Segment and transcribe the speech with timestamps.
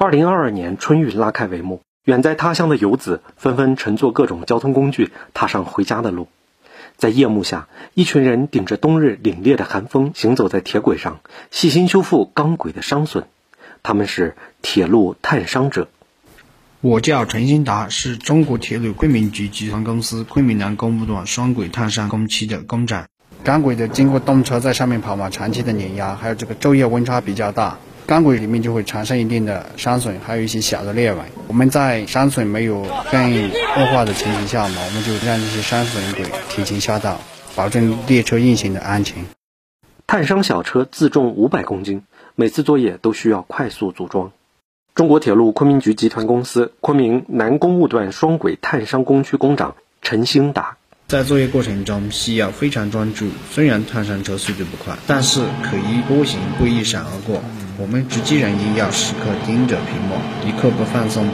[0.00, 6.28] 二零二二年春运拉开帷幕，远在他乡的游子纷纷乘坐各种交通工具，踏上回家的路。
[6.96, 11.18] 在夜幕下，一群人顶着冬日凛冽的寒风，行走在铁轨上，
[11.50, 13.24] 细心修复钢轨的伤损。
[13.82, 15.88] 他们是铁路探伤者。
[16.80, 23.06] 我叫陈新达，是中国铁路昆明局集团公司昆明南公务段双轨探伤工期的工长。
[23.42, 27.78] 钢轨的经过动车在上面跑嘛，长期的碾压，还有这个昼夜温差比较大。
[28.08, 31.22] 钢轨里面就会产生一定的伤损，还有一些小的裂纹。
[31.46, 37.20] 我们在伤损没有更恶化的情形下嘛，我们就让这些伤损轨提前下道，
[37.54, 39.22] 保证列车运行的安全。
[40.06, 42.02] 探伤小车自重五百公斤，
[42.34, 44.32] 每次作业都需要快速组装。
[44.94, 50.77] 中国铁路昆明局集团公司昆明南公务段双轨探伤工区工长陈兴达。
[51.08, 57.42] 在作业过程中需要非常专注，虽然探伤车速度不快，但是可以波形不一闪而过。
[57.78, 60.16] 我们值机人员要时刻盯着屏幕，
[60.46, 61.26] 一刻不放松。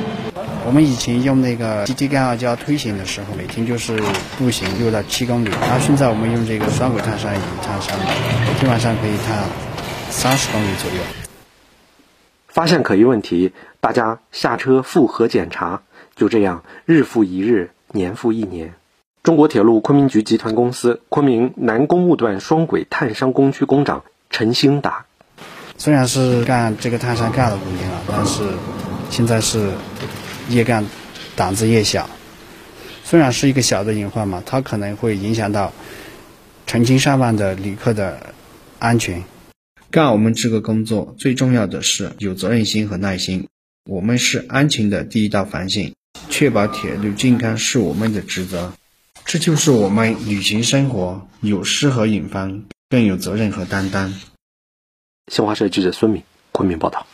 [0.65, 4.01] 我们以前用那个 GT 杠二加推行的时候，每天就是
[4.38, 5.49] 步行六到七公里。
[5.51, 9.45] 然后现在我们用这个双轨探伤仪探伤，每天晚上可以探
[10.09, 10.99] 三十公里左右。
[12.46, 15.82] 发现可疑问题，大家下车复核检查。
[16.15, 18.73] 就这样，日复一日，年复一年。
[19.25, 25.07] 中国铁路昆明局集团公司昆明南公务段双轨探伤工区工长陈兴达，
[25.79, 28.43] 虽然是干这个探伤干了五年了，但是
[29.09, 29.71] 现在是
[30.51, 30.85] 越干
[31.37, 32.11] 胆子越小。
[33.02, 35.73] 虽然是一个小的隐患嘛，它可能会影响到
[36.67, 38.35] 成千上万的旅客的
[38.79, 39.25] 安全。
[39.91, 43.49] 干我们这个工作最重要的是有责任心和耐心。
[43.89, 45.95] 我们是安全的第一道防线，
[46.29, 48.75] 确保铁路健康是我们的职责。
[49.25, 54.13] 这就是我们旅行生活，有诗和远方，更有责任和担当。
[55.33, 56.23] 新华社记者孙敏
[56.53, 57.07] 昆明报道。